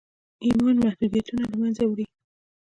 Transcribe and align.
ايمان 0.43 0.75
محدوديتونه 0.85 1.43
له 1.51 1.55
منځه 1.61 1.83
وړي. 1.85 2.05